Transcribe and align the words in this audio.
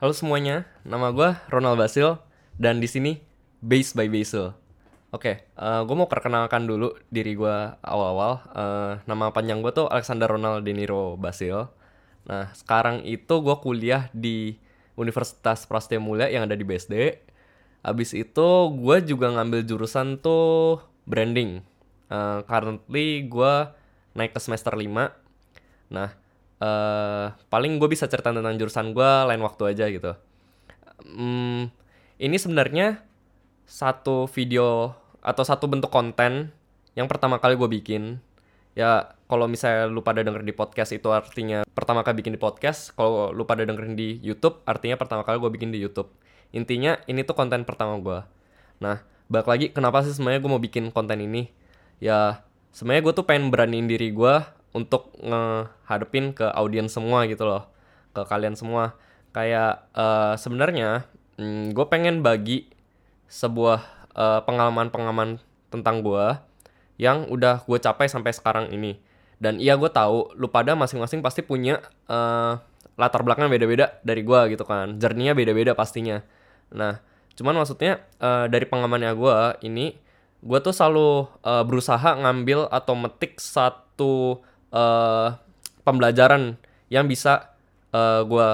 Halo 0.00 0.16
semuanya, 0.16 0.64
nama 0.80 1.12
gue 1.12 1.28
Ronald 1.52 1.76
Basil 1.76 2.16
dan 2.56 2.80
di 2.80 2.88
sini 2.88 3.20
Base 3.60 3.92
by 3.92 4.08
Basil. 4.08 4.56
Oke, 5.12 5.44
okay, 5.44 5.44
gue 5.60 5.92
mau 5.92 6.08
perkenalkan 6.08 6.64
dulu 6.64 6.96
diri 7.12 7.36
gue 7.36 7.56
awal-awal. 7.84 8.40
Uh, 8.56 8.92
nama 9.04 9.28
panjang 9.28 9.60
gue 9.60 9.68
tuh 9.76 9.92
Alexander 9.92 10.24
Ronald 10.24 10.64
Deniro 10.64 11.20
Basil. 11.20 11.68
Nah, 12.24 12.48
sekarang 12.56 13.04
itu 13.04 13.44
gue 13.44 13.52
kuliah 13.60 14.08
di 14.16 14.56
Universitas 14.96 15.68
Prasetya 15.68 16.00
Mulia 16.00 16.32
yang 16.32 16.48
ada 16.48 16.56
di 16.56 16.64
BSD. 16.64 17.20
Abis 17.84 18.16
itu 18.16 18.48
gue 18.72 18.96
juga 19.04 19.28
ngambil 19.36 19.68
jurusan 19.68 20.16
tuh 20.16 20.80
branding. 21.04 21.60
Uh, 22.08 22.40
currently 22.48 23.28
gue 23.28 23.52
naik 24.16 24.32
ke 24.32 24.40
semester 24.40 24.72
5. 24.72 25.92
Nah, 25.92 26.16
uh, 26.60 27.34
paling 27.48 27.80
gue 27.80 27.88
bisa 27.90 28.06
cerita 28.06 28.30
tentang 28.30 28.54
jurusan 28.54 28.92
gue 28.92 29.10
lain 29.26 29.42
waktu 29.42 29.62
aja 29.74 29.84
gitu. 29.88 30.12
Um, 31.02 31.72
ini 32.20 32.36
sebenarnya 32.36 33.00
satu 33.64 34.28
video 34.28 34.92
atau 35.24 35.44
satu 35.44 35.66
bentuk 35.66 35.88
konten 35.88 36.52
yang 36.94 37.08
pertama 37.08 37.40
kali 37.40 37.56
gue 37.56 37.68
bikin. 37.68 38.20
Ya 38.78 39.18
kalau 39.26 39.50
misalnya 39.50 39.90
lu 39.90 40.04
pada 40.06 40.22
denger 40.22 40.46
di 40.46 40.54
podcast 40.54 40.94
itu 40.94 41.10
artinya 41.10 41.66
pertama 41.74 42.06
kali 42.06 42.22
bikin 42.22 42.36
di 42.36 42.40
podcast. 42.40 42.94
Kalau 42.94 43.34
lu 43.34 43.48
pada 43.48 43.66
dengerin 43.66 43.96
di 43.96 44.20
YouTube 44.20 44.62
artinya 44.68 44.94
pertama 45.00 45.26
kali 45.26 45.40
gue 45.40 45.50
bikin 45.50 45.70
di 45.74 45.80
YouTube. 45.80 46.12
Intinya 46.54 46.98
ini 47.06 47.24
tuh 47.26 47.34
konten 47.34 47.66
pertama 47.66 47.98
gue. 47.98 48.20
Nah 48.84 49.02
balik 49.30 49.46
lagi 49.46 49.66
kenapa 49.70 50.02
sih 50.02 50.10
sebenarnya 50.14 50.42
gue 50.42 50.50
mau 50.50 50.62
bikin 50.62 50.90
konten 50.90 51.18
ini? 51.22 51.50
Ya 52.02 52.44
sebenarnya 52.70 53.02
gue 53.10 53.14
tuh 53.22 53.26
pengen 53.26 53.50
beraniin 53.50 53.86
diri 53.90 54.10
gue 54.14 54.59
untuk 54.70 55.10
ngehadepin 55.18 56.32
ke 56.34 56.46
audiens 56.54 56.94
semua 56.94 57.26
gitu 57.26 57.46
loh 57.46 57.66
ke 58.14 58.22
kalian 58.26 58.54
semua. 58.54 58.98
Kayak 59.30 59.86
uh, 59.94 60.34
sebenarnya 60.34 61.06
hmm, 61.38 61.74
gue 61.74 61.86
pengen 61.86 62.22
bagi 62.22 62.66
sebuah 63.30 64.10
uh, 64.14 64.40
pengalaman-pengalaman 64.42 65.38
tentang 65.70 66.02
gue 66.02 66.34
yang 66.98 67.30
udah 67.30 67.62
gue 67.64 67.78
capai 67.78 68.10
sampai 68.10 68.34
sekarang 68.34 68.74
ini. 68.74 68.98
Dan 69.40 69.56
iya 69.56 69.78
gue 69.78 69.88
tahu 69.88 70.36
lu 70.36 70.52
pada 70.52 70.76
masing-masing 70.76 71.24
pasti 71.24 71.40
punya 71.40 71.80
uh, 72.10 72.60
latar 73.00 73.24
belakang 73.24 73.48
beda-beda 73.48 73.96
dari 74.04 74.20
gue 74.26 74.40
gitu 74.52 74.66
kan. 74.66 74.98
Jerninya 75.00 75.32
beda-beda 75.32 75.72
pastinya. 75.72 76.20
Nah 76.74 77.00
cuman 77.38 77.56
maksudnya 77.56 78.04
uh, 78.20 78.50
dari 78.50 78.68
pengalamannya 78.68 79.16
gue 79.16 79.36
ini 79.64 79.96
gue 80.44 80.58
tuh 80.60 80.72
selalu 80.76 81.24
uh, 81.40 81.64
berusaha 81.64 82.20
ngambil 82.20 82.68
atau 82.68 82.92
metik 82.96 83.40
satu 83.40 84.44
uh, 84.74 85.36
pembelajaran 85.82 86.58
yang 86.90 87.06
bisa 87.06 87.54
uh, 87.94 87.98
eh, 87.98 88.22
gue 88.26 88.48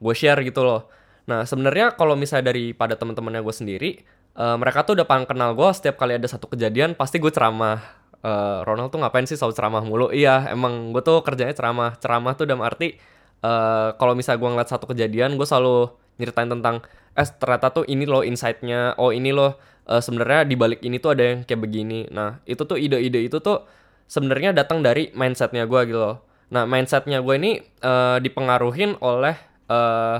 gue 0.00 0.14
share 0.16 0.40
gitu 0.44 0.64
loh. 0.64 0.88
Nah 1.28 1.44
sebenarnya 1.44 1.96
kalau 1.96 2.16
misalnya 2.16 2.52
daripada 2.52 2.96
teman-temannya 2.96 3.40
gue 3.44 3.54
sendiri, 3.54 3.90
uh, 4.36 4.56
mereka 4.56 4.84
tuh 4.84 4.96
udah 5.00 5.06
paling 5.08 5.28
kenal 5.28 5.52
gue. 5.56 5.68
Setiap 5.76 6.00
kali 6.00 6.16
ada 6.16 6.28
satu 6.28 6.48
kejadian, 6.48 6.96
pasti 6.96 7.20
gue 7.20 7.32
ceramah. 7.32 7.80
Uh, 8.20 8.60
Ronald 8.68 8.92
tuh 8.92 9.00
ngapain 9.00 9.24
sih 9.24 9.36
selalu 9.36 9.54
ceramah 9.56 9.82
mulu? 9.84 10.12
Iya, 10.12 10.52
emang 10.52 10.92
gue 10.92 11.00
tuh 11.00 11.24
kerjanya 11.24 11.56
ceramah. 11.56 11.96
Ceramah 12.00 12.32
tuh 12.36 12.44
dalam 12.48 12.60
arti 12.60 12.96
uh, 13.44 13.96
kalau 13.96 14.12
misalnya 14.12 14.40
gue 14.40 14.50
ngeliat 14.56 14.70
satu 14.72 14.84
kejadian, 14.88 15.40
gue 15.40 15.46
selalu 15.48 15.92
nyeritain 16.20 16.52
tentang, 16.52 16.84
eh 17.16 17.28
ternyata 17.40 17.72
tuh 17.72 17.84
ini 17.88 18.04
loh 18.04 18.20
insightnya. 18.20 18.96
Oh 19.00 19.12
ini 19.12 19.32
loh 19.32 19.56
uh, 19.88 20.00
sebenarnya 20.04 20.44
di 20.44 20.56
balik 20.56 20.80
ini 20.84 21.00
tuh 21.00 21.16
ada 21.16 21.24
yang 21.24 21.40
kayak 21.48 21.60
begini. 21.60 22.08
Nah 22.12 22.40
itu 22.44 22.60
tuh 22.64 22.76
ide-ide 22.76 23.24
itu 23.24 23.40
tuh 23.40 23.64
sebenarnya 24.10 24.50
datang 24.50 24.82
dari 24.82 25.14
mindsetnya 25.14 25.70
gue 25.70 25.80
gitu 25.86 26.00
loh. 26.02 26.26
Nah 26.50 26.66
mindsetnya 26.66 27.22
gue 27.22 27.34
ini 27.38 27.62
uh, 27.86 28.18
dipengaruhin 28.18 28.98
oleh 28.98 29.38
uh, 29.70 30.18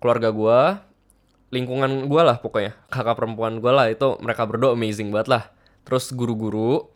keluarga 0.00 0.32
gue, 0.32 0.60
lingkungan 1.52 2.08
gue 2.08 2.22
lah 2.24 2.40
pokoknya, 2.40 2.72
kakak 2.88 3.20
perempuan 3.20 3.60
gue 3.60 3.68
lah 3.68 3.92
itu 3.92 4.16
mereka 4.24 4.48
berdua 4.48 4.72
amazing 4.72 5.12
banget 5.12 5.28
lah. 5.28 5.44
Terus 5.84 6.08
guru-guru, 6.16 6.88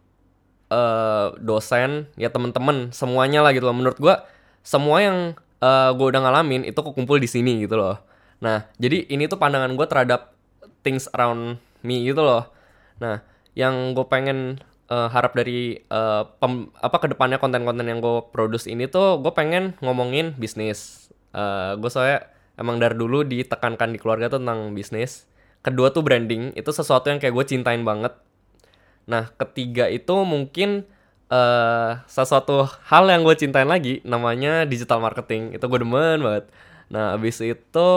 uh, 0.73 1.37
dosen, 1.37 2.09
ya 2.17 2.33
temen-temen 2.33 2.97
semuanya 2.97 3.45
lah 3.45 3.53
gitu 3.53 3.69
loh. 3.69 3.77
Menurut 3.77 4.01
gue 4.01 4.15
semua 4.65 5.05
yang 5.05 5.37
uh, 5.61 5.93
gue 5.93 6.07
udah 6.09 6.21
ngalamin 6.25 6.65
itu 6.65 6.81
kekumpul 6.81 7.21
di 7.21 7.29
sini 7.29 7.61
gitu 7.69 7.77
loh. 7.77 8.01
Nah 8.41 8.65
jadi 8.81 9.05
ini 9.13 9.29
tuh 9.29 9.37
pandangan 9.37 9.77
gue 9.77 9.85
terhadap 9.85 10.33
things 10.81 11.13
around 11.13 11.61
me 11.85 12.09
gitu 12.09 12.25
loh. 12.25 12.49
Nah 13.05 13.21
yang 13.53 13.93
gue 13.93 14.07
pengen 14.09 14.65
uh, 14.93 15.09
harap 15.09 15.33
dari 15.33 15.81
uh, 15.89 16.29
pem, 16.37 16.69
apa 16.77 16.97
ke 17.01 17.09
depannya 17.17 17.41
konten-konten 17.41 17.89
yang 17.89 18.05
gue 18.05 18.29
produce 18.29 18.69
ini 18.69 18.85
tuh 18.85 19.25
gue 19.25 19.33
pengen 19.33 19.73
ngomongin 19.81 20.37
bisnis. 20.37 21.09
Uh, 21.33 21.81
gue 21.81 21.89
soalnya 21.89 22.29
emang 22.61 22.77
dari 22.77 22.93
dulu 22.93 23.25
ditekankan 23.25 23.97
di 23.97 23.99
keluarga 23.99 24.29
tuh 24.29 24.45
tentang 24.45 24.77
bisnis. 24.77 25.25
Kedua 25.65 25.89
tuh 25.95 26.05
branding 26.05 26.53
itu 26.59 26.69
sesuatu 26.69 27.09
yang 27.09 27.17
kayak 27.17 27.33
gue 27.33 27.47
cintain 27.49 27.81
banget. 27.81 28.13
Nah 29.09 29.33
ketiga 29.41 29.89
itu 29.89 30.13
mungkin 30.29 30.85
uh, 31.33 32.03
sesuatu 32.05 32.69
hal 32.93 33.09
yang 33.09 33.25
gue 33.25 33.35
cintain 33.39 33.67
lagi 33.67 34.05
namanya 34.05 34.69
digital 34.69 35.01
marketing 35.01 35.57
itu 35.57 35.65
gue 35.65 35.81
demen 35.81 36.21
banget. 36.21 36.45
Nah 36.93 37.17
abis 37.17 37.41
itu 37.41 37.89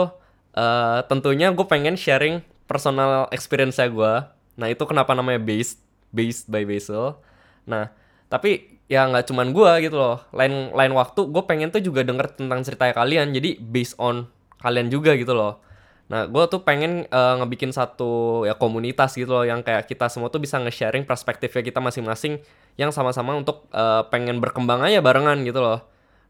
uh, 0.56 0.98
tentunya 1.10 1.52
gue 1.52 1.66
pengen 1.68 1.98
sharing 1.98 2.40
personal 2.64 3.28
experience 3.34 3.76
gue. 3.76 4.14
Nah 4.56 4.66
itu 4.72 4.82
kenapa 4.88 5.12
namanya 5.12 5.42
based 5.42 5.85
based 6.10 6.50
by 6.50 6.62
Basil. 6.66 7.18
Nah, 7.66 7.90
tapi 8.30 8.78
ya 8.86 9.06
nggak 9.10 9.26
cuman 9.30 9.50
gue 9.50 9.90
gitu 9.90 9.96
loh. 9.98 10.22
Lain 10.30 10.70
lain 10.70 10.92
waktu 10.94 11.26
gue 11.26 11.42
pengen 11.46 11.70
tuh 11.74 11.82
juga 11.82 12.06
denger 12.06 12.38
tentang 12.38 12.62
cerita 12.62 12.90
kalian. 12.90 13.34
Jadi 13.34 13.58
based 13.58 13.98
on 13.98 14.30
kalian 14.62 14.90
juga 14.90 15.14
gitu 15.14 15.34
loh. 15.34 15.62
Nah, 16.06 16.30
gue 16.30 16.44
tuh 16.46 16.62
pengen 16.62 17.02
uh, 17.10 17.34
ngebikin 17.42 17.74
satu 17.74 18.46
ya 18.46 18.54
komunitas 18.54 19.18
gitu 19.18 19.34
loh 19.34 19.42
yang 19.42 19.66
kayak 19.66 19.90
kita 19.90 20.06
semua 20.06 20.30
tuh 20.30 20.38
bisa 20.38 20.54
nge-sharing 20.62 21.02
perspektifnya 21.02 21.66
kita 21.66 21.82
masing-masing 21.82 22.38
yang 22.78 22.94
sama-sama 22.94 23.34
untuk 23.34 23.66
uh, 23.74 24.06
pengen 24.06 24.38
berkembang 24.38 24.86
aja 24.86 25.02
barengan 25.02 25.42
gitu 25.42 25.58
loh. 25.58 25.82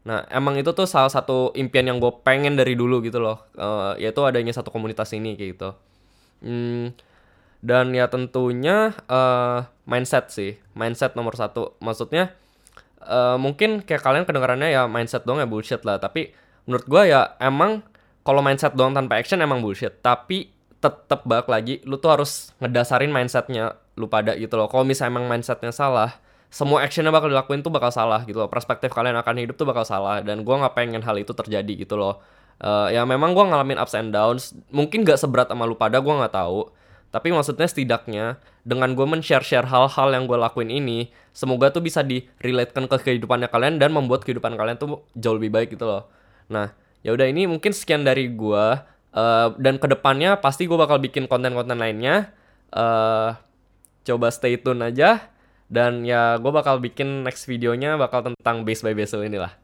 Nah, 0.07 0.25
emang 0.33 0.57
itu 0.57 0.73
tuh 0.73 0.89
salah 0.89 1.11
satu 1.13 1.53
impian 1.53 1.85
yang 1.85 2.01
gue 2.01 2.09
pengen 2.25 2.57
dari 2.57 2.73
dulu 2.73 3.03
gitu 3.05 3.21
loh, 3.21 3.43
uh, 3.59 3.93
yaitu 4.01 4.23
adanya 4.25 4.55
satu 4.55 4.73
komunitas 4.73 5.13
ini 5.13 5.37
kayak 5.37 5.49
gitu. 5.53 5.69
Hmm, 6.41 6.95
dan 7.61 7.89
ya 7.93 8.05
tentunya 8.07 8.93
uh, 9.09 9.65
mindset 9.89 10.29
sih 10.29 10.59
mindset 10.77 11.17
nomor 11.17 11.33
satu. 11.33 11.73
Maksudnya 11.81 12.33
uh, 13.01 13.39
mungkin 13.41 13.81
kayak 13.81 14.03
kalian 14.03 14.23
kedengarannya 14.29 14.69
ya 14.69 14.85
mindset 14.85 15.25
doang 15.25 15.41
ya 15.41 15.49
bullshit 15.49 15.81
lah. 15.81 15.97
Tapi 15.97 16.33
menurut 16.69 16.85
gue 16.85 17.03
ya 17.09 17.33
emang 17.41 17.81
kalau 18.21 18.43
mindset 18.43 18.75
doang 18.77 18.93
tanpa 18.93 19.17
action 19.17 19.41
emang 19.41 19.63
bullshit. 19.63 20.03
Tapi 20.03 20.53
tetep 20.77 21.25
balik 21.25 21.49
lagi 21.49 21.81
lu 21.89 21.97
tuh 21.97 22.13
harus 22.13 22.53
ngedasarin 22.61 23.09
mindsetnya 23.09 23.81
lu 23.97 24.05
pada 24.05 24.37
gitu 24.37 24.53
loh. 24.53 24.69
Kalau 24.69 24.85
misalnya 24.85 25.17
emang 25.17 25.25
mindsetnya 25.25 25.73
salah 25.73 26.13
semua 26.47 26.79
actionnya 26.79 27.11
bakal 27.11 27.27
dilakuin 27.27 27.59
tuh 27.59 27.73
bakal 27.73 27.91
salah 27.91 28.23
gitu 28.23 28.39
loh. 28.39 28.47
Perspektif 28.47 28.93
kalian 28.95 29.19
akan 29.19 29.35
hidup 29.43 29.59
tuh 29.59 29.67
bakal 29.67 29.83
salah. 29.83 30.23
Dan 30.23 30.47
gue 30.47 30.55
nggak 30.55 30.75
pengen 30.77 31.01
hal 31.03 31.17
itu 31.19 31.35
terjadi 31.35 31.73
gitu 31.73 31.99
loh. 31.99 32.23
Uh, 32.57 32.89
ya 32.89 33.03
memang 33.03 33.35
gue 33.35 33.43
ngalamin 33.43 33.77
ups 33.81 33.93
and 33.97 34.15
downs. 34.15 34.55
Mungkin 34.71 35.03
gak 35.03 35.19
seberat 35.19 35.51
sama 35.51 35.67
lu 35.67 35.75
pada 35.75 35.99
gue 35.99 36.13
nggak 36.13 36.33
tahu 36.33 36.71
tapi 37.09 37.31
maksudnya 37.31 37.65
setidaknya 37.65 38.41
dengan 38.67 38.91
gue 38.93 39.07
men-share-share 39.07 39.67
hal-hal 39.67 40.07
yang 40.11 40.27
gue 40.27 40.35
lakuin 40.35 40.67
ini, 40.67 41.07
semoga 41.31 41.71
tuh 41.71 41.79
bisa 41.79 42.03
di-relatekan 42.03 42.85
ke 42.91 42.99
kehidupannya 42.99 43.47
kalian 43.47 43.79
dan 43.79 43.95
membuat 43.95 44.27
kehidupan 44.27 44.59
kalian 44.59 44.75
tuh 44.75 45.07
jauh 45.15 45.39
lebih 45.39 45.55
baik 45.55 45.79
gitu 45.79 45.87
loh. 45.87 46.11
Nah, 46.51 46.75
ya 47.01 47.15
udah 47.15 47.27
ini 47.31 47.47
mungkin 47.47 47.71
sekian 47.71 48.03
dari 48.03 48.27
gue 48.27 48.65
uh, 49.15 49.47
dan 49.55 49.75
ke 49.79 49.87
depannya 49.87 50.35
pasti 50.43 50.67
gue 50.67 50.75
bakal 50.75 50.99
bikin 50.99 51.31
konten-konten 51.31 51.79
lainnya. 51.79 52.35
Uh, 52.67 53.31
coba 54.03 54.27
stay 54.31 54.59
tune 54.59 54.83
aja 54.83 55.31
dan 55.67 56.03
ya 56.03 56.39
gue 56.39 56.51
bakal 56.51 56.79
bikin 56.79 57.23
next 57.23 57.47
videonya 57.47 57.99
bakal 57.99 58.23
tentang 58.23 58.67
base 58.67 58.83
by 58.83 58.95
base 58.95 59.15
inilah. 59.15 59.55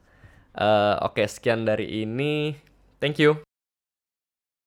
Uh, 0.54 0.96
Oke, 1.04 1.24
okay, 1.24 1.28
sekian 1.28 1.68
dari 1.68 2.06
ini. 2.06 2.56
Thank 3.04 3.20
you. 3.20 3.53